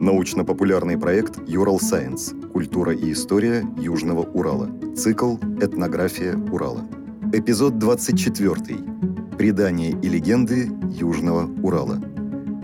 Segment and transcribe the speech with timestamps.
[0.00, 2.32] Научно-популярный проект «Юрал Сайенс.
[2.54, 4.70] Культура и история Южного Урала».
[4.96, 6.88] Цикл «Этнография Урала».
[7.34, 9.36] Эпизод 24.
[9.36, 11.98] Предания и легенды Южного Урала.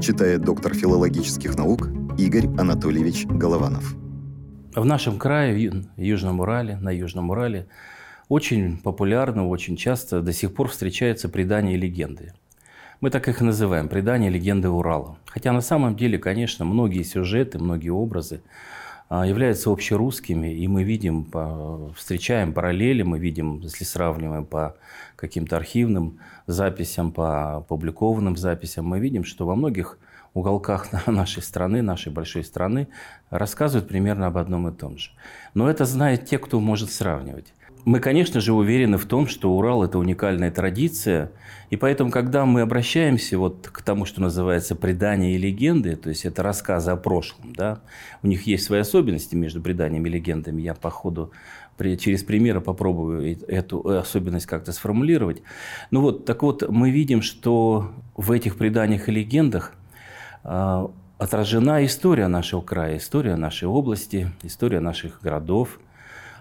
[0.00, 3.94] Читает доктор филологических наук Игорь Анатольевич Голованов.
[4.74, 7.68] В нашем крае, в Южном Урале, на Южном Урале,
[8.30, 12.32] очень популярно, очень часто до сих пор встречаются предания и легенды.
[13.00, 15.18] Мы так их называем– предания легенды Урала.
[15.26, 18.40] Хотя на самом деле, конечно, многие сюжеты, многие образы
[19.10, 21.30] а, являются общерусскими, и мы видим,
[21.94, 24.76] встречаем параллели, мы видим, если сравниваем по
[25.14, 29.98] каким-то архивным записям, по опубликованным записям, мы видим, что во многих
[30.32, 32.88] уголках нашей страны, нашей большой страны,
[33.28, 35.10] рассказывают примерно об одном и том же.
[35.52, 37.52] Но это знают те, кто может сравнивать.
[37.86, 41.30] Мы, конечно же, уверены в том, что Урал– это уникальная традиция,
[41.70, 46.24] и поэтому, когда мы обращаемся вот к тому, что называется предания и легенды, то есть
[46.24, 47.78] это рассказы о прошлом, да,
[48.24, 51.30] у них есть свои особенности между преданиями и легендами, я по ходу
[51.78, 55.42] через примеры попробую эту особенность как-то сформулировать.
[55.92, 59.74] Ну вот, так вот, мы видим, что в этих преданиях и легендах
[60.42, 65.78] а, отражена история нашего края, история нашей области, история наших городов–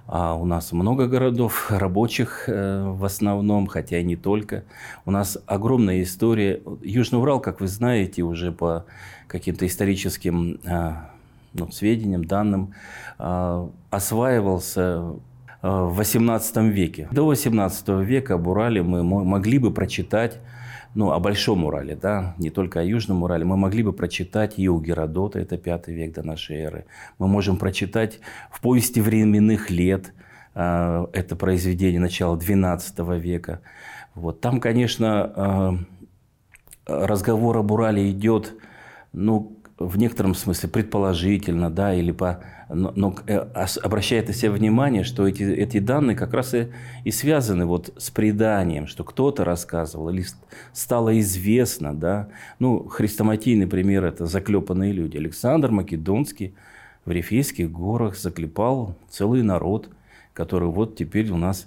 [0.08, 4.64] а у нас много городов рабочих э, в основном, хотя и не только.
[5.06, 6.62] У нас огромная история.
[6.82, 8.86] Южный Урал, как вы знаете, уже по
[9.28, 10.92] каким-то историческим э,
[11.54, 12.74] ну, сведениям, данным,
[13.18, 15.16] э, осваивался
[15.62, 17.08] в XVIII веке.
[17.12, 20.40] До XVIII века об Урале мы могли бы прочитать
[20.96, 24.70] ну, о Большом Урале, да, не только о Южном Урале, мы могли бы прочитать и
[24.70, 26.86] у Геродота, это пятый век до нашей эры.
[27.20, 30.14] Мы можем прочитать в повести временных лет,
[30.54, 33.62] а, это произведение начала XII века.
[34.16, 34.40] Вот.
[34.40, 35.76] Там, конечно, а,
[36.86, 38.54] разговор об Урале идет,
[39.12, 43.38] ну, в некотором смысле предположительно, да, или по но, но э,
[43.84, 46.72] обращает на себя внимание, что эти, эти данные как раз и,
[47.04, 50.26] и связаны вот с преданием, что кто-то рассказывал или
[50.74, 51.96] стало известно.
[51.96, 52.30] Да?
[52.60, 55.18] Ну, хрестоматийный пример– это заклепанные люди.
[55.18, 56.56] Александр Македонский
[57.06, 59.90] в Рифейских горах заклепал целый народ,
[60.36, 61.66] который вот теперь у нас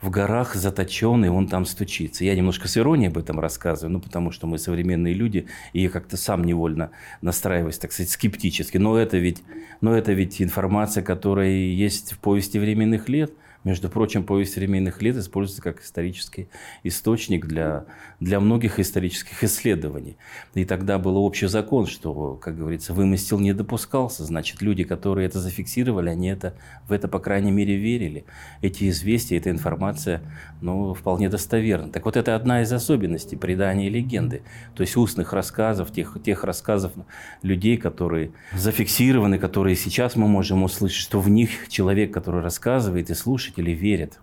[0.00, 2.24] в горах заточенный, он там стучится.
[2.24, 5.90] Я немножко с иронией об этом рассказываю, ну, потому что мы современные люди, и я
[5.90, 8.78] как-то сам невольно настраиваюсь, так сказать, скептически.
[8.78, 9.42] Но это ведь,
[9.80, 13.32] но это ведь информация, которая есть в повести временных лет–
[13.64, 16.48] между прочим, повесть современных лет используется как исторический
[16.82, 17.86] источник для,
[18.20, 20.18] для многих исторических исследований.
[20.52, 24.24] И тогда был общий закон, что, как говорится, вымысел не допускался.
[24.24, 26.54] Значит, люди, которые это зафиксировали, они это,
[26.86, 28.26] в это, по крайней мере, верили.
[28.60, 30.20] Эти известия, эта информация
[30.60, 31.90] ну, вполне достоверна.
[31.90, 34.42] Так вот, это одна из особенностей предания и легенды.
[34.74, 36.92] То есть устных рассказов, тех, тех рассказов
[37.42, 43.14] людей, которые зафиксированы, которые сейчас мы можем услышать, что в них человек, который рассказывает и
[43.14, 44.20] слушает, слушатели верят.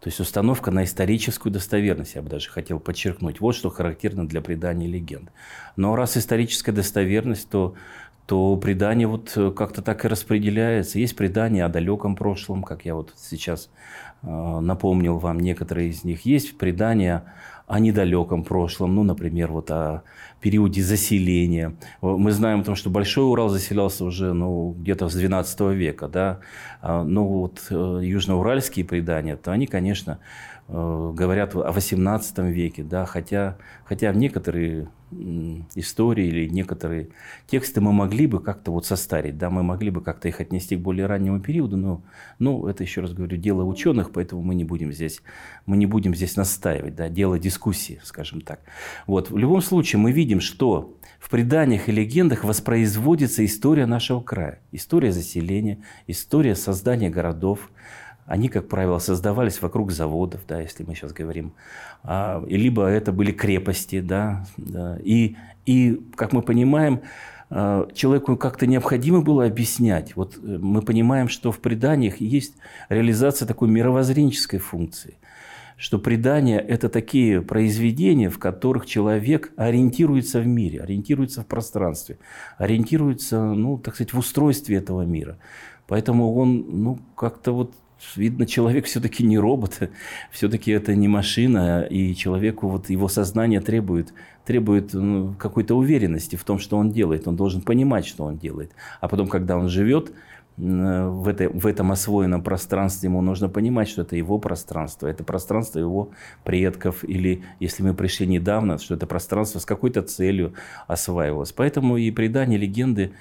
[0.00, 3.40] То есть установка на историческую достоверность, я бы даже хотел подчеркнуть.
[3.40, 5.30] Вот что характерно для предания легенд.
[5.76, 7.74] Но раз историческая достоверность, то,
[8.26, 10.98] то предание вот как-то так и распределяется.
[10.98, 13.70] Есть предания о далеком прошлом, как я вот сейчас
[14.22, 16.26] э, напомнил вам некоторые из них.
[16.26, 17.22] Есть предания
[17.66, 20.02] о недалеком прошлом, ну, например, вот о
[20.44, 21.74] периоде заселения.
[22.02, 26.06] Мы знаем о том, что Большой Урал заселялся уже ну, где-то с XII века.
[26.06, 26.40] Да?
[26.82, 30.18] А, но вот э, южноуральские предания, то они, конечно,
[30.68, 33.06] э, говорят о XVIII веке, да?
[33.06, 33.56] хотя,
[33.86, 34.88] хотя в некоторые
[35.74, 37.08] истории или некоторые
[37.46, 40.80] тексты мы могли бы как-то вот состарить, да, мы могли бы как-то их отнести к
[40.80, 42.02] более раннему периоду, но,
[42.38, 45.20] ну, это еще раз говорю, дело ученых, поэтому мы не будем здесь,
[45.66, 48.60] мы не будем здесь настаивать, да, дело дискуссии, скажем так.
[49.06, 54.60] Вот, в любом случае мы видим, что в преданиях и легендах воспроизводится история нашего края,
[54.72, 57.70] история заселения, история создания городов,
[58.26, 61.54] они, как правило, создавались вокруг заводов, да, если мы сейчас говорим.
[62.02, 64.98] А, либо это были крепости, да, да.
[65.02, 65.36] И,
[65.66, 67.02] и, как мы понимаем,
[67.50, 70.16] а, человеку как-то необходимо было объяснять.
[70.16, 72.54] Вот э, мы понимаем, что в преданиях есть
[72.88, 75.14] реализация такой мировоззренческой функции
[75.76, 82.18] что предания– это такие произведения, в которых человек ориентируется в мире, ориентируется в пространстве,
[82.58, 85.38] ориентируется, ну, так сказать, в устройстве этого мира.
[85.86, 87.74] Поэтому он, ну, как-то вот
[88.16, 89.90] видно, человек все-таки не робот,
[90.30, 94.12] все-таки это не машина, и человеку вот его сознание требует,
[94.44, 97.26] требует ну, какой-то уверенности в том, что он делает.
[97.26, 98.72] Он должен понимать, что он делает.
[99.00, 100.12] А потом, когда он живет,
[100.56, 105.80] в, этой, в этом освоенном пространстве ему нужно понимать, что это его пространство, это пространство
[105.80, 106.10] его
[106.44, 110.54] предков, или если мы пришли недавно, что это пространство с какой-то целью
[110.86, 111.52] осваивалось.
[111.52, 113.12] Поэтому и предания, легенды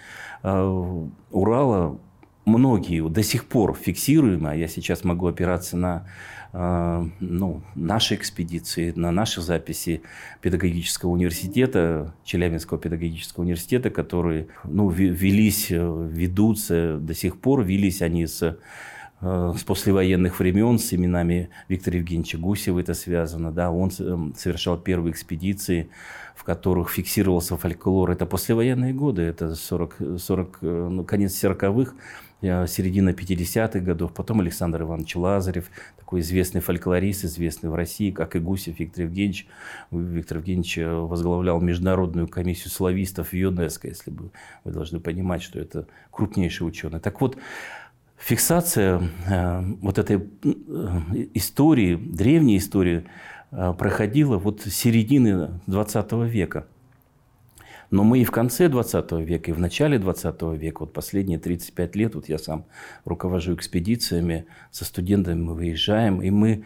[0.43, 1.97] э, Урала
[2.45, 6.07] многие до сих пор фиксируемы, а я сейчас могу опираться на
[6.51, 10.01] э, ну, наши экспедиции, на наши записи
[10.41, 18.27] педагогического университета, Челябинского педагогического университета, которые ну, велись, э, ведутся до сих пор, велись они
[18.27, 18.55] с э,
[19.21, 23.53] с послевоенных времен, с именами Виктора Евгеньевича Гусева это связано.
[23.53, 25.89] Да, он совершал первые экспедиции,
[26.35, 28.11] в которых фиксировался фольклор.
[28.11, 31.93] Это послевоенные годы, это 40, 40, ну, конец 40-х,
[32.43, 38.39] середина 50-х годов, потом Александр Иванович Лазарев, такой известный фольклорист, известный в России, как и
[38.39, 39.47] Гусев Виктор Евгеньевич.
[39.91, 44.31] Виктор Евгеньевич э, возглавлял Международную комиссию славистов ЮНЕСКО, если бы
[44.63, 46.99] вы должны понимать, что это крупнейший ученый.
[46.99, 47.37] Так вот,
[48.17, 50.99] фиксация э, вот этой э,
[51.33, 53.05] истории, древней истории,
[53.77, 56.65] проходила вот с середины 20 века.
[57.93, 61.95] Но мы и в конце 20 века, и в начале 20 века, вот последние 35
[61.95, 62.65] лет, вот я сам
[63.05, 66.63] руковожу экспедициями, со студентами мы выезжаем, и мы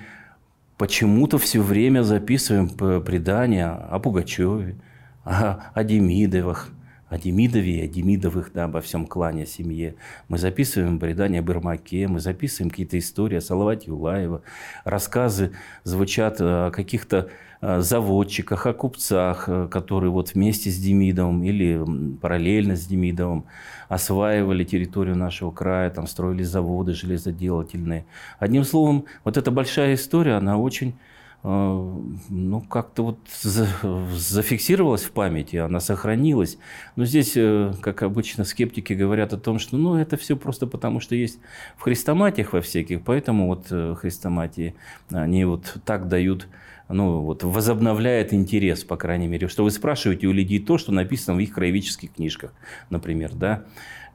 [0.77, 2.69] почему-то все время записываем
[3.03, 4.77] предания о Пугачеве,
[5.25, 6.69] о, о Демидовых,
[7.09, 9.95] о Демидове и о Демидовых, да, обо всем клане, семье.
[10.29, 14.43] Мы записываем предания об Ермаке, мы записываем какие-то истории о Салавате Юлаева.
[14.85, 15.51] Рассказы
[15.83, 21.83] звучат о каких-то Э, заводчиках, о купцах, э, которые вот вместе с Демидовым или
[22.21, 23.45] параллельно с Демидовым
[23.89, 28.05] осваивали территорию нашего края, там строили заводы железоделательные.
[28.39, 30.93] Одним словом, вот эта большая история, она очень
[31.43, 31.47] э,
[32.29, 36.59] ну, как-то вот зафиксировалась в памяти, она сохранилась.
[36.95, 37.33] Но здесь,
[37.81, 41.39] как обычно, скептики говорят о том, что ну, это все просто потому, что есть
[41.75, 43.67] в хрестоматиях во всяких, поэтому вот
[43.97, 44.75] хрестоматии,
[45.09, 46.47] они вот так дают
[46.89, 51.35] ну, вот, возобновляет интерес, по крайней мере, что вы спрашиваете у людей то, что написано
[51.35, 52.53] в их краеведческих книжках,
[52.89, 53.65] например, да.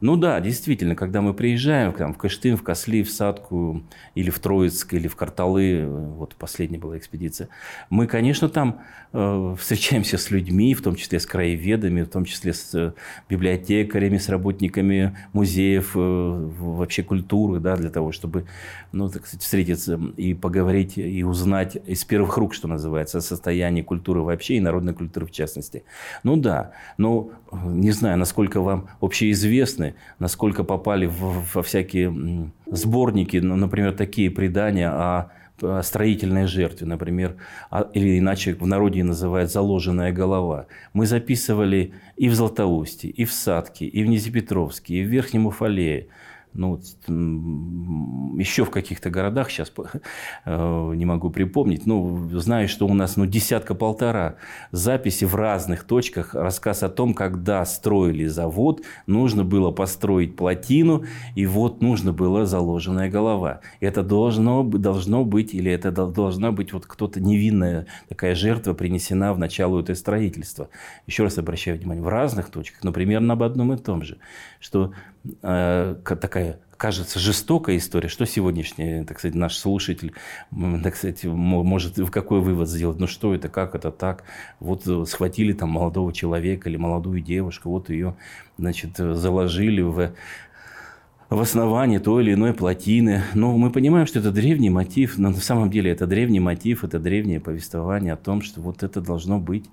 [0.02, 3.84] Ну да, действительно, когда мы приезжаем там, в Кыштым, в Косли, в Садку,
[4.16, 7.48] или в Троицк, или в Карталы, вот последняя была экспедиция,
[7.88, 8.80] мы, конечно, там
[9.12, 12.94] э, встречаемся с людьми, в том числе с краеведами, в том числе с э,
[13.28, 18.46] библиотекарями, с работниками музеев, э, вообще культуры, да, для того, чтобы,
[18.90, 23.82] ну, так сказать, встретиться и поговорить, и узнать из первых рук, что называется, о состоянии
[23.82, 25.84] культуры вообще и народной культуры в частности.
[26.24, 33.36] Ну да, но э, не знаю, насколько вам общеизвестны насколько попали в, во всякие сборники,
[33.36, 35.30] например, такие предания о
[35.82, 37.36] строительной жертве, например,
[37.70, 40.66] а, или иначе в народе называют заложенная голова.
[40.92, 46.08] Мы записывали и в Златоусте, и в Садке, и в Низепетровске, и в Верхнем Уфалее
[46.54, 46.80] ну,
[48.36, 49.72] еще в каких-то городах, сейчас
[50.44, 54.36] э, не могу припомнить, но знаю, что у нас ну, десятка-полтора
[54.70, 61.04] записи в разных точках, рассказ о том, когда строили завод, нужно было построить плотину,
[61.34, 63.60] и вот нужно было заложенная голова.
[63.80, 69.38] Это должно, должно быть, или это должна быть вот кто-то невинная такая жертва принесена в
[69.38, 70.68] начало этого строительства.
[71.06, 74.18] Еще раз обращаю внимание, в разных точках, но примерно об одном и том же,
[74.60, 74.92] что
[75.42, 80.14] э, такая кажется жестокая история, что сегодняшний, так сказать, наш слушатель,
[80.82, 82.98] так сказать, может в какой вывод сделать?
[82.98, 84.24] Ну что это, как это так?
[84.58, 88.16] Вот схватили там молодого человека или молодую девушку, вот ее,
[88.58, 90.12] значит, заложили в
[91.32, 93.22] в основании той или иной плотины.
[93.34, 96.98] Но мы понимаем, что это древний мотив, но на самом деле это древний мотив, это
[96.98, 99.66] древнее повествование о том, что вот это должно быть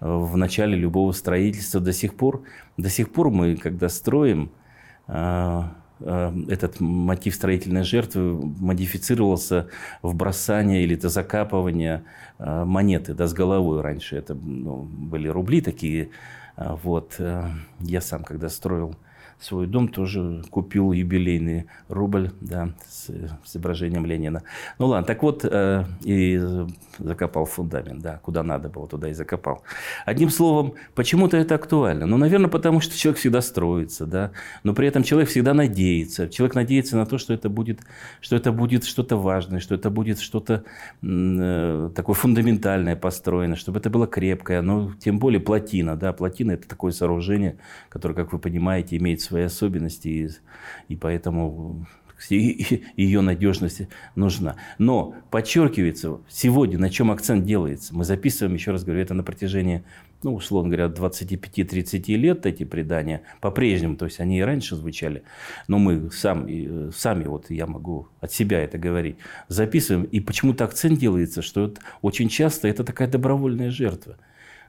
[0.00, 1.80] э, в начале любого строительства.
[1.80, 2.42] До сих пор,
[2.76, 4.61] до сих пор мы, когда строим, э, э,
[5.12, 9.68] этот мотив строительной жертвы модифицировался
[10.02, 12.02] в бросание или это закапывание
[12.38, 13.82] монеты да, с головой.
[13.82, 16.08] Раньше это ну, были рубли такие.
[16.56, 17.20] Вот.
[17.80, 18.96] Я сам, когда строил
[19.42, 23.10] свой дом тоже купил юбилейный рубль, да, с,
[23.44, 24.42] изображением Ленина.
[24.78, 26.40] Ну ладно, так вот, э, и
[26.98, 29.62] закопал фундамент, да, куда надо было, туда и закопал.
[30.06, 32.06] Одним словом, почему-то это актуально.
[32.06, 34.30] Ну, наверное, потому что человек всегда строится, да,
[34.62, 36.28] но при этом человек всегда надеется.
[36.28, 37.80] Человек надеется на то, что это будет,
[38.20, 40.64] что это будет что-то важное, что это будет что-то
[41.02, 46.68] э, такое фундаментальное построено, чтобы это было крепкое, но тем более плотина, да, плотина– это
[46.68, 47.56] такое сооружение,
[47.88, 50.30] которое, как вы понимаете, имеет свои особенности, и,
[50.88, 51.86] и поэтому
[52.30, 53.82] ее надежность
[54.14, 54.56] нужна.
[54.78, 57.94] Но подчеркивается сегодня, на чем акцент делается.
[57.94, 59.82] Мы записываем, еще раз говорю, это на протяжении
[60.22, 65.24] ну, условно говоря, 25-30 лет эти предания по-прежнему, то есть они и раньше звучали,
[65.66, 69.16] но мы сами, сами, вот я могу от себя это говорить,
[69.48, 74.16] записываем, и почему-то акцент делается, что это, очень часто это такая добровольная жертва.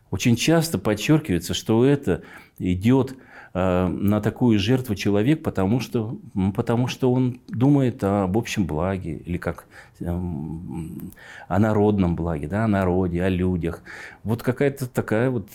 [0.10, 2.24] Очень часто подчеркивается, что это
[2.58, 6.18] идет Э, на такую жертву человек, потому что,
[6.56, 9.66] потому что он думает об общем благе, или как
[10.00, 11.12] эм,
[11.48, 13.84] о народном благе, да, о народе, о людях.
[14.24, 15.48] Вот какая-то такая вот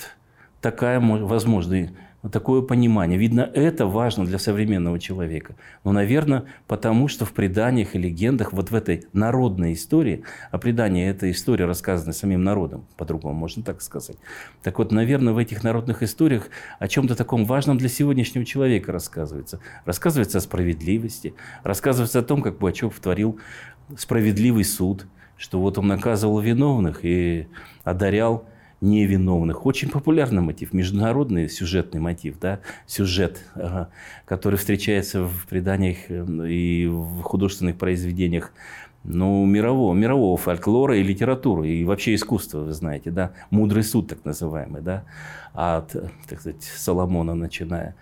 [0.61, 1.89] такая, возможно,
[2.33, 3.19] такое понимание.
[3.19, 5.55] Видно, это важно для современного человека.
[5.85, 11.09] Но, наверное, потому что в преданиях и легендах, вот в этой народной истории, а предание–
[11.11, 14.17] это история, рассказанная самим народом, по-другому можно так сказать.
[14.63, 16.49] Так вот, наверное, в этих народных историях
[16.81, 19.61] о чем-то таком важном для сегодняшнего человека рассказывается.
[19.85, 23.39] Рассказывается о справедливости, рассказывается о том, как Бачев творил
[23.97, 25.07] справедливый суд,
[25.37, 27.47] что вот он наказывал виновных и
[27.85, 28.45] одарял
[28.81, 29.67] невиновных.
[29.67, 33.45] Очень популярный мотив, международный сюжетный мотив, да, сюжет,
[34.25, 38.53] который встречается в преданиях э, и в художественных произведениях
[39.05, 44.25] ну, мирового, мирового фольклора и литературы, и вообще искусства, вы знаете, да, мудрый суд так
[44.25, 45.05] называемый, да,
[45.55, 45.93] от,
[46.29, 47.95] так сказать, Соломона начиная.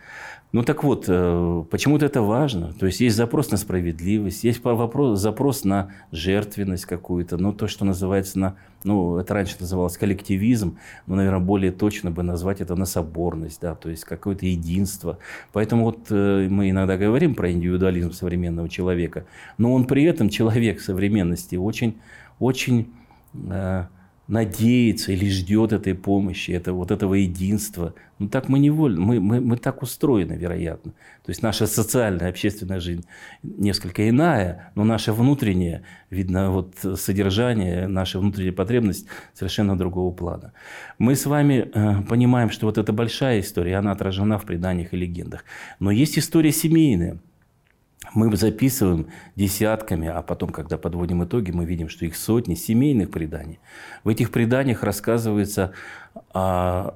[0.52, 2.72] Ну так вот, э, почему-то это важно.
[2.72, 7.84] То есть есть запрос на справедливость, есть вопрос, запрос на жертвенность какую-то, ну то, что
[7.84, 12.86] называется на, ну это раньше называлось коллективизм, но, наверное, более точно бы назвать это на
[12.86, 15.18] соборность, да, то есть какое-то единство.
[15.52, 19.26] Поэтому вот э, мы иногда говорим про индивидуализм современного человека,
[19.58, 21.98] но он при этом человек современности очень,
[22.38, 22.92] очень
[23.34, 23.86] э,
[24.28, 27.94] надеется или ждет этой помощи, это, вот этого единства.
[28.18, 30.92] Ну так мы невольно, мы, мы, мы так устроены, вероятно.
[31.24, 33.04] То есть наша социальная, общественная жизнь
[33.42, 40.52] несколько иная, но наша внутренняя, видно, вот содержание, наша внутренняя потребность совершенно другого плана.
[40.98, 44.96] Мы с вами э, понимаем, что вот эта большая история, она отражена в преданиях и
[44.96, 45.44] легендах.
[45.78, 47.18] Но есть история семейная–
[48.14, 53.58] мы записываем десятками, а потом, когда подводим итоги, мы видим, что их сотни семейных преданий.
[54.04, 55.72] В этих преданиях рассказывается
[56.32, 56.94] о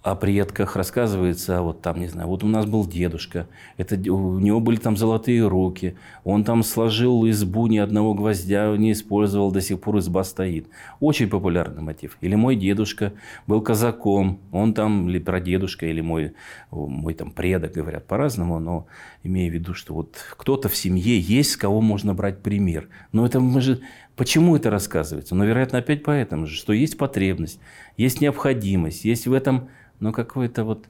[0.00, 4.60] о предках рассказывается, вот там, не знаю, вот у нас был дедушка, это, у него
[4.60, 9.80] были там золотые руки, он там сложил избу, ни одного гвоздя не использовал, до сих
[9.80, 10.68] пор изба стоит.
[11.00, 12.16] Очень популярный мотив.
[12.20, 13.12] Или мой дедушка
[13.48, 16.34] был казаком, он там, или прадедушка, или мой,
[16.70, 18.86] мой там предок, говорят по-разному, но
[19.24, 22.88] имея в виду, что вот кто-то в семье есть, с кого можно брать пример.
[23.12, 23.80] Но это мы же
[24.18, 25.36] Почему это рассказывается?
[25.36, 27.60] Ну, вероятно, опять поэтому же, что есть потребность,
[27.96, 29.68] есть необходимость, есть в этом
[30.00, 30.86] но какое-то вот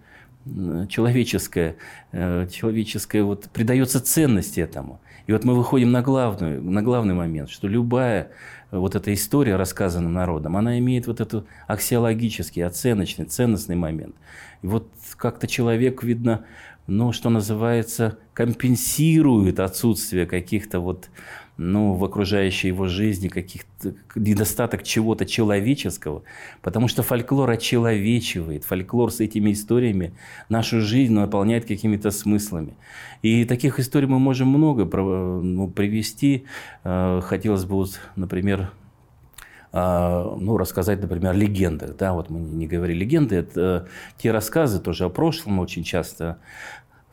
[0.88, 1.76] человеческое,
[2.12, 5.00] э, человеческое вот придается ценность этому.
[5.26, 8.30] И вот мы выходим на, главную, на главный момент, что любая
[8.70, 14.14] вот эта история, рассказанная народом, она имеет вот этот аксиологический, оценочный, ценностный момент.
[14.62, 16.44] И вот как-то человек, видно,
[16.86, 21.10] ну, что называется, компенсирует отсутствие каких-то вот
[21.58, 26.22] ну, в окружающей его жизни каких-то недостаток чего-то человеческого,
[26.62, 30.14] потому что фольклор очеловечивает, фольклор с этими историями
[30.48, 32.74] нашу жизнь наполняет какими-то смыслами.
[33.22, 36.44] И таких историй мы можем много ну, привести.
[36.84, 38.70] Э, хотелось бы, вот, например,
[39.72, 41.96] э, ну, рассказать, например, о легендах.
[41.96, 46.38] Да, вот мы не говорили легенды, это те рассказы тоже о прошлом очень часто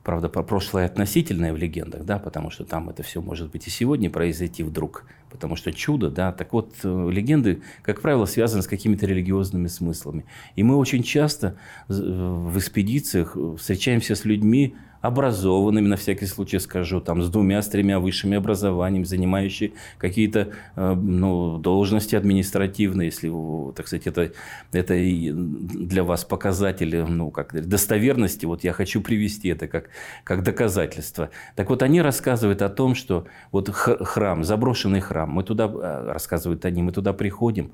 [0.05, 3.71] Правда, про прошлое относительное в легендах, да, потому что там это все может быть и
[3.71, 6.31] сегодня произойти вдруг, потому что чудо, да.
[6.31, 10.25] Так вот, э, легенды, как правило, связаны с какими-то религиозными смыслами.
[10.55, 11.57] И мы очень часто
[11.89, 17.67] э, в экспедициях встречаемся с людьми, образованными, на всякий случай скажу, там, с двумя, с
[17.67, 23.31] тремя высшими образованиями, занимающие какие-то э, ну, должности административные, если,
[23.73, 24.31] так сказать, это,
[24.71, 28.45] это для вас показатель ну, как, достоверности.
[28.45, 29.89] Вот я хочу привести это как,
[30.23, 31.29] как доказательство.
[31.55, 36.65] Так вот, они рассказывают о том, что вот храм, заброшенный храм, мы туда, э, рассказывают
[36.65, 37.71] они, мы туда приходим,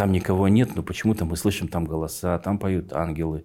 [0.00, 3.44] там никого нет, но почему-то мы слышим там голоса, там поют ангелы,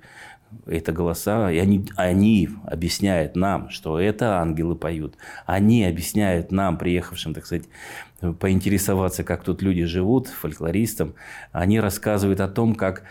[0.66, 5.18] это голоса, и они, они объясняют нам, что это ангелы поют.
[5.46, 7.66] Они объясняют нам, приехавшим, так сказать,
[8.40, 11.16] поинтересоваться, как тут люди живут, фольклористам.
[11.52, 13.04] Они рассказывают о том, как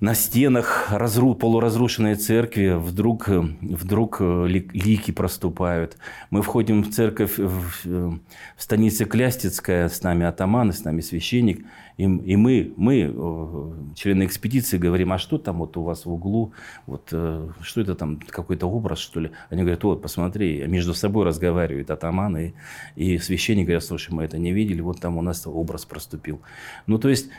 [0.00, 5.96] на стенах разру, полуразрушенной церкви вдруг, вдруг э, лики проступают.
[6.30, 8.20] Мы входим в церковь в, в
[8.56, 11.64] станице Клястицкая, с нами атаман, с нами священник,
[11.96, 16.12] и, и мы, мы, э, члены экспедиции, говорим, а что там вот у вас в
[16.12, 16.52] углу,
[16.86, 19.30] вот э, что это там, какой-то образ, что ли?
[19.48, 22.52] Они говорят, вот, посмотри, между собой разговаривают атаман и,
[22.96, 26.42] и священник говорят, слушай, мы это не видели, вот там у нас образ проступил.
[26.86, 27.30] Ну, то есть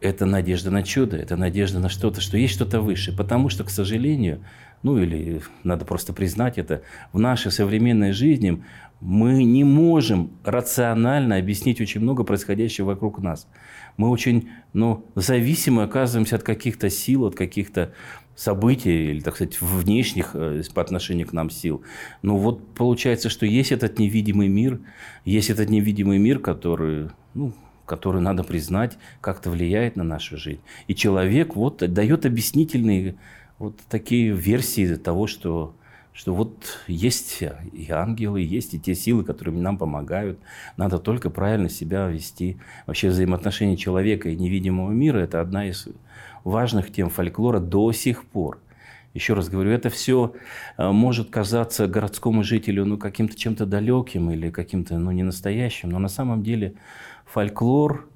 [0.00, 3.16] это надежда на чудо, это надежда на что-то, что есть что-то выше.
[3.16, 4.44] Потому что, к сожалению,
[4.82, 8.62] ну или надо просто признать это, в нашей современной жизни
[9.00, 13.48] мы не можем рационально объяснить очень много происходящего вокруг нас.
[13.96, 17.92] Мы очень ну, зависимы оказываемся от каких-то сил, от каких-то
[18.34, 21.82] событий или, так сказать, внешних э, по отношению к нам сил.
[22.22, 24.80] Ну вот получается, что есть этот невидимый мир,
[25.24, 27.54] есть этот невидимый мир, который, ну,
[27.86, 30.60] который надо признать, как-то влияет на нашу жизнь.
[30.86, 33.16] И человек вот дает объяснительные
[33.58, 35.74] вот такие версии того, что,
[36.16, 37.42] что вот есть
[37.72, 40.38] и ангелы, есть и те силы, которые нам помогают.
[40.78, 42.56] Надо только правильно себя вести.
[42.86, 45.88] Вообще взаимоотношения человека и невидимого мира– это одна из
[46.42, 48.58] важных тем фольклора до сих пор.
[49.12, 50.32] Еще раз говорю, это все
[50.78, 56.08] э, может казаться городскому жителю ну, каким-то чем-то далеким или каким-то ну, ненастоящим, но на
[56.08, 56.76] самом деле
[57.26, 58.08] фольклор,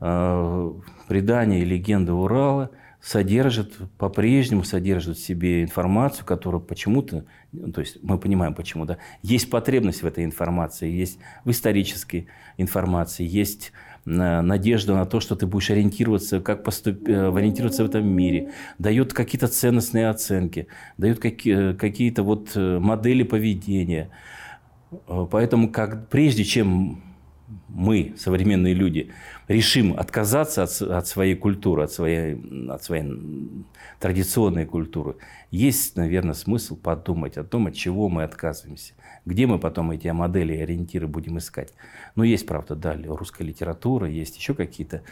[0.00, 0.72] э,
[1.06, 7.98] предания и легенды Урала содержат, по-прежнему содержат в себе информацию, которая почему-то, ну, то есть
[8.02, 12.26] мы понимаем почему, да, есть потребность в этой информации, есть в исторической
[12.56, 13.72] информации, есть
[14.06, 17.08] надежда на то, что ты будешь ориентироваться, как поступ...
[17.08, 23.24] Э, ориентироваться в этом мире, дает какие-то ценностные оценки, дает какие- какие-то вот э, модели
[23.24, 24.10] поведения.
[25.08, 27.02] Э, поэтому как, прежде чем
[27.68, 29.12] мы, современные люди,
[29.48, 32.36] решим отказаться от, от своей культуры, от своей,
[32.68, 33.04] от своей
[34.00, 35.16] традиционной культуры,
[35.50, 38.94] есть, наверное, смысл подумать о том, от чего мы отказываемся.
[39.24, 41.72] Где мы потом эти модели и ориентиры будем искать?
[42.14, 45.02] Ну, есть, правда, да, русская литература, есть еще какие-то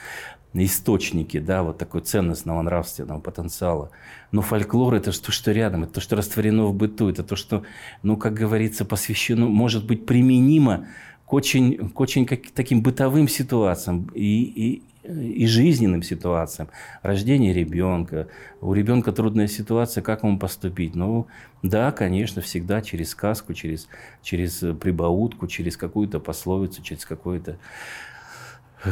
[0.55, 3.91] источники, да, вот такой ценностного нравственного потенциала.
[4.31, 7.65] Но фольклор– это то, что рядом, это то, что растворено в быту, это то, что,
[8.03, 10.87] ну, как говорится, посвящено, может быть применимо
[11.27, 15.11] к очень, к очень как, таким бытовым ситуациям и, и,
[15.43, 16.69] и жизненным ситуациям.
[17.03, 18.29] Рождение ребенка,
[18.61, 20.95] у ребенка трудная ситуация, как ему поступить?
[20.95, 21.27] Ну,
[21.63, 23.89] да, конечно, всегда через сказку, через,
[24.23, 27.59] через прибаутку, через какую-то пословицу, через какую-то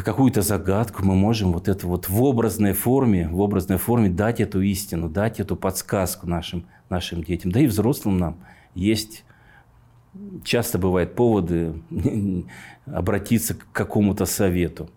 [0.01, 4.63] какую-то загадку мы можем вот это вот в образной форме, в образной форме дать эту
[4.63, 8.37] истину, дать эту подсказку нашим, нашим детям, да и взрослым нам
[8.75, 9.25] есть
[10.45, 11.75] часто бывают поводы
[12.87, 14.89] обратиться к какому-то совету.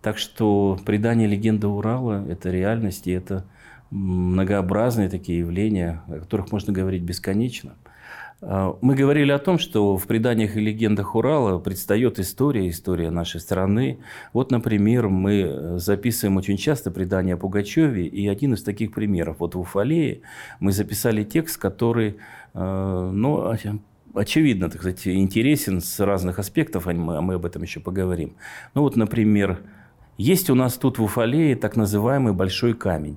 [0.00, 3.44] Так что предание легенды Урала– это реальность, и это
[3.90, 7.74] многообразные такие явления, о которых можно говорить бесконечно.
[8.40, 13.40] А, мы говорили о том, что в преданиях и легендах Урала предстает история, история нашей
[13.40, 13.98] страны.
[14.32, 19.36] Вот, например, мы записываем очень часто предания о Пугачеве, и один из таких примеров.
[19.38, 20.22] Вот в Уфалее
[20.58, 22.16] мы записали текст, который
[22.54, 23.46] ну,
[24.14, 28.36] очевидно, так сказать, интересен с разных аспектов, а мы, а мы об этом еще поговорим.
[28.74, 29.60] Ну вот, например,
[30.18, 33.16] есть у нас тут в Уфалее так называемый большой камень.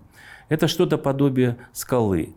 [0.50, 2.34] Это что-то подобие скалы.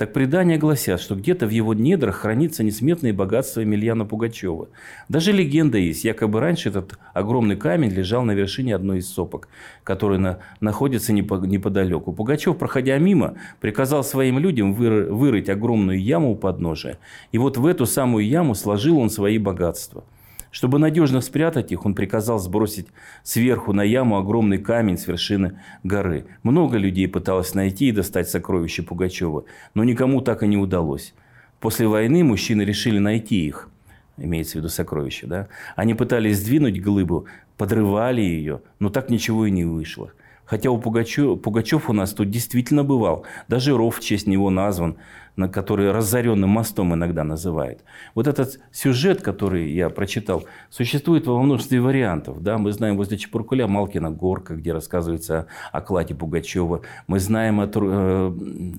[0.00, 4.70] Так предания гласят, что где-то в его недрах хранится несметное богатство Емельяна Пугачева.
[5.10, 9.48] Даже легенда есть, якобы раньше этот огромный камень лежал на вершине одной из сопок,
[9.84, 12.14] которая на, находится неподалеку.
[12.14, 16.96] Пугачев, проходя мимо, приказал своим людям выры, вырыть огромную яму у подножия.
[17.32, 20.02] И вот в эту самую яму сложил он свои богатства–
[20.50, 22.88] чтобы надежно спрятать их, он приказал сбросить
[23.22, 26.26] сверху на яму огромный камень с вершины горы.
[26.42, 31.14] Много людей пыталось найти и достать сокровища Пугачева, но никому так и не удалось.
[31.60, 33.68] После войны мужчины решили найти их,
[34.16, 35.26] имеется в виду сокровища.
[35.26, 35.48] Да?
[35.76, 40.10] Они пытались сдвинуть глыбу, подрывали ее, но так ничего и не вышло.
[40.50, 43.24] Хотя у Пугачев, Пугачев у нас тут действительно бывал.
[43.46, 44.96] Даже ров в честь него назван
[45.29, 47.84] на который разоренным мостом иногда называют.
[48.14, 52.42] Вот этот сюжет, который я прочитал, существует во множестве вариантов.
[52.42, 52.58] Да?
[52.58, 56.82] Мы знаем возле Чепуркуля Малкина горка, где рассказывается о кладе Пугачева.
[57.06, 58.32] Мы знаем о, э,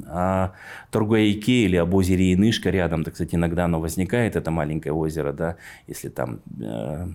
[0.08, 0.52] о
[0.92, 3.04] Тургуяйке или об озере Инышка рядом.
[3.04, 5.56] Так, кстати, иногда оно возникает, это маленькое озеро, да?
[5.88, 6.40] если там...
[6.62, 7.08] Э,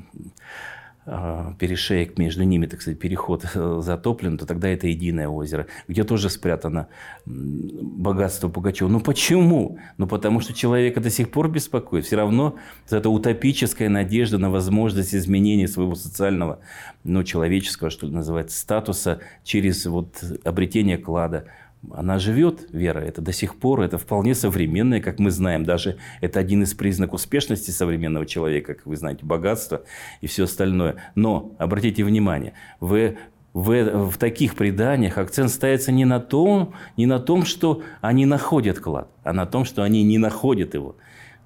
[1.07, 6.29] перешеек между ними, так сказать, переход э, затоплен, то тогда это единое озеро, где тоже
[6.31, 6.89] спрятано
[7.25, 8.89] богатство Пугачева.
[8.89, 9.79] Ну почему?
[9.99, 12.07] Ну потому что человека до сих пор беспокоит.
[12.07, 12.57] Все равно
[12.91, 16.59] эта утопическая надежда на возможность изменения своего социального,
[17.05, 21.45] ну, человеческого, что ли, называется, статуса через вот обретение клада–
[21.95, 26.41] она живет, вера, это до сих пор, это вполне современное, как мы знаем, даже это
[26.41, 29.83] один из признаков успешности современного человека, как вы знаете, богатство
[30.21, 30.97] и все остальное.
[31.15, 33.15] Но, обратите внимание, в,
[33.53, 38.79] в, в таких преданиях акцент ставится не на, том, не на том, что они находят
[38.79, 40.97] клад, а на том, что они не находят его.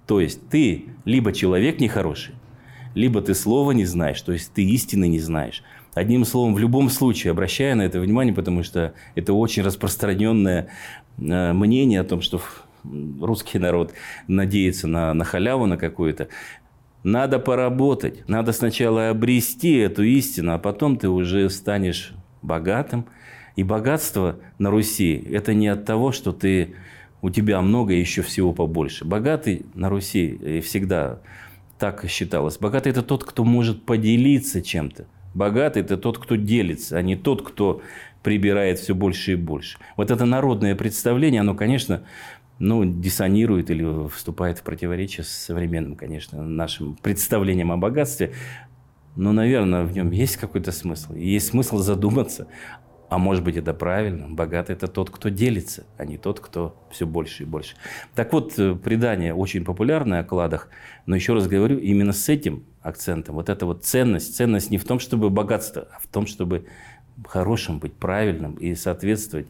[0.07, 2.35] То есть ты либо человек нехороший,
[2.95, 5.63] либо ты слова не знаешь, то есть ты истины не знаешь.
[5.95, 10.69] Одним словом, в любом случае, обращая на это внимание, потому что это очень распространенное
[11.19, 12.41] э, мнение о том, что
[13.21, 13.93] русский народ
[14.29, 16.29] надеется на, на халяву на какую-то.
[17.03, 23.07] Надо поработать, надо сначала обрести эту истину, а потом ты уже станешь богатым.
[23.57, 26.75] И богатство на Руси– это не от того, что ты,
[27.21, 29.05] у тебя много и еще всего побольше.
[29.05, 31.21] Богатый на Руси э, всегда
[31.81, 32.59] так считалось.
[32.59, 35.07] Богатый– это тот, кто может поделиться чем-то.
[35.35, 37.81] Богатый– это тот, кто делится, а не тот, кто
[38.23, 39.79] прибирает все больше и больше.
[39.97, 42.05] Вот это народное представление, оно, конечно,
[42.59, 48.35] ну, диссонирует или вступает в противоречие с современным, конечно, нашим представлением о богатстве.
[49.17, 51.15] Но, наверное, в нем есть какой-то смысл.
[51.15, 52.47] Есть смысл задуматься,
[53.11, 54.29] а может быть, это правильно.
[54.29, 57.75] Богатый– это тот, кто делится, а не тот, кто все больше и больше.
[58.15, 60.69] Так вот, э, предание очень популярное о кладах,
[61.07, 63.35] но еще раз говорю, именно с этим акцентом.
[63.35, 64.37] Вот эта вот ценность.
[64.37, 66.67] Ценность не в том, чтобы богатство, а в том, чтобы
[67.27, 69.49] хорошим быть, правильным и соответствовать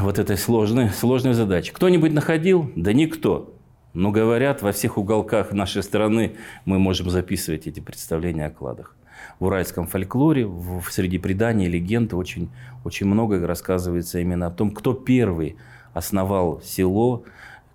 [0.00, 1.72] вот этой сложной, сложной задаче.
[1.72, 2.72] Кто-нибудь находил?
[2.74, 3.54] Да никто.
[3.92, 8.96] Но говорят, во всех уголках нашей страны мы можем записывать эти представления о кладах
[9.38, 12.50] в уральском фольклоре, в, среди преданий, легенд очень,
[12.84, 15.56] очень много рассказывается именно о том, кто первый
[15.92, 17.24] основал село,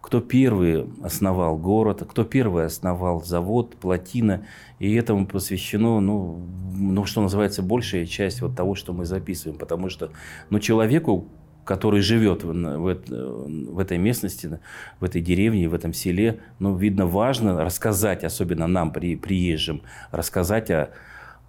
[0.02, 4.46] кто первый основал город, кто первый основал завод, плотина.
[4.80, 6.42] И этому посвящено, ну,
[6.76, 9.60] ну, что называется, большая часть вот того, что мы записываем.
[9.60, 10.10] Потому что
[10.50, 11.28] ну, человеку,
[11.66, 14.60] который живет в, в, в этой местности,
[15.00, 20.72] в этой деревне, в этом селе, ну, видно, важно рассказать, особенно нам, при, приезжим, рассказать
[20.72, 20.92] о,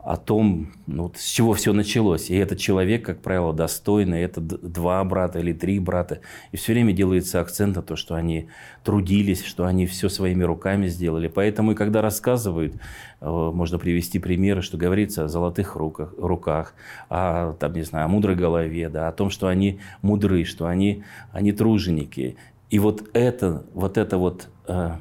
[0.02, 2.30] о том, ну, с чего все началось.
[2.30, 6.20] И этот человек, как правило, достойный, это два брата или три брата.
[6.52, 8.48] И все время делается акцент на то, что они
[8.82, 11.28] трудились, что они все своими руками сделали.
[11.28, 12.76] Поэтому и когда рассказывают,
[13.20, 16.74] э, можно привести примеры, что говорится о золотых руках, руках
[17.10, 21.04] о, там, не знаю, о мудрой голове, да, о том, что они мудры, что они,
[21.32, 22.36] они труженики.
[22.70, 24.92] И вот это, вот это вот э,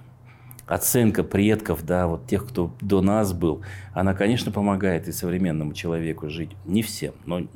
[0.70, 6.30] оценка предков, да, вот тех, кто до нас был, она, конечно, помогает и современному человеку
[6.30, 6.52] жить.
[6.66, 7.48] Не всем, но,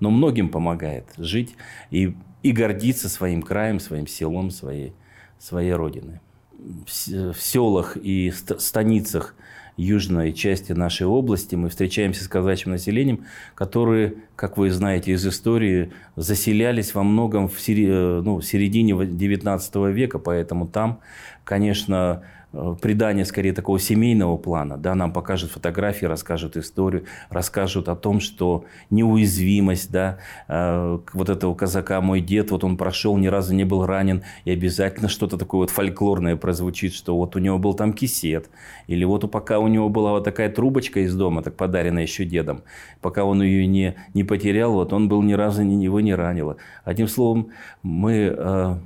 [0.00, 1.54] но многим помогает жить
[1.90, 4.92] и, и гордиться своим краем, своим селом, своей,
[5.38, 6.20] своей родиной.
[6.58, 9.36] В, в селах и станицах
[9.76, 15.92] южной части нашей области мы встречаемся с казачьим населением, которые, как вы знаете из истории,
[16.16, 20.98] заселялись во многом в ну, середине XIX века, поэтому там,
[21.44, 24.76] конечно, Э, предание скорее такого семейного плана.
[24.76, 31.54] Да, нам покажут фотографии, расскажут историю, расскажут о том, что неуязвимость, да, э, вот этого
[31.54, 35.60] казака, мой дед, вот он прошел, ни разу не был ранен, и обязательно что-то такое
[35.60, 38.48] вот фольклорное прозвучит, что вот у него был там кисет,
[38.86, 42.62] или вот пока у него была вот такая трубочка из дома, так подаренная еще дедом,
[43.00, 46.56] пока он ее не, не потерял, вот он был ни разу его не ранило.
[46.84, 47.48] Одним словом,
[47.82, 48.76] мы э,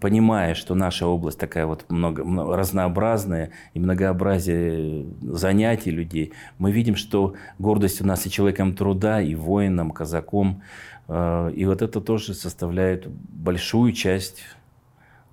[0.00, 2.24] понимая, что наша область такая вот много,
[2.56, 9.34] разнообразная и многообразие занятий людей, мы видим, что гордость у нас и человеком труда, и
[9.34, 10.62] воином, казаком.
[11.08, 14.42] Э, и вот это тоже составляет большую часть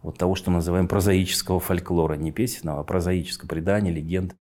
[0.02, 2.16] вот того, что мы называем прозаического фольклора.
[2.16, 4.36] Не песенного, а прозаического предания, легенд.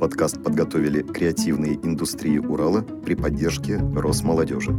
[0.00, 4.72] Подкаст подготовили креативные индустрии Урала при поддержке Росмолодежи.